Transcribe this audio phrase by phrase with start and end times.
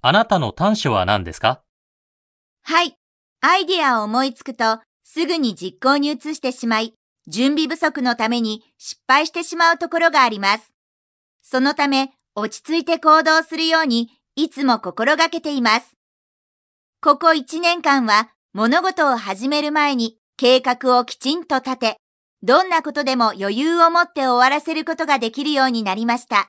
[0.00, 1.60] あなたの短所は何ですか？
[2.62, 2.94] はい。
[3.40, 6.94] アイデアを思いつくと、すぐに実行に移してしまい、
[7.26, 10.72] 準備不足のために失敗してしまうところがあります。
[11.42, 15.96] そのため、落ち着いて行動するように、いつも心がけています。
[17.00, 21.96] ここ1年間は、物事を始める前に計画をきちんと立て、
[22.42, 26.48] どんなことでも余裕を持って終わらせることができるようになりました。